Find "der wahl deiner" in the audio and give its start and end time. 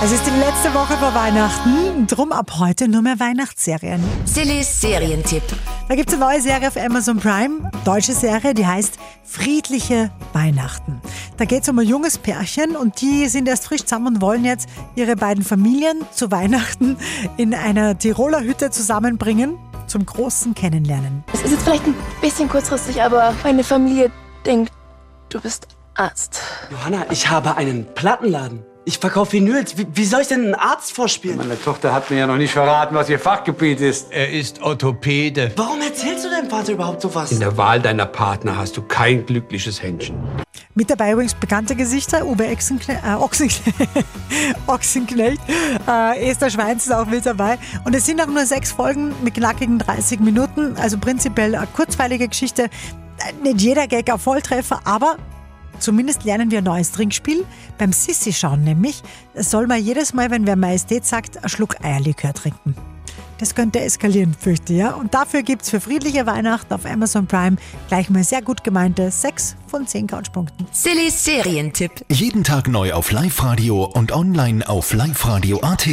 37.40-38.06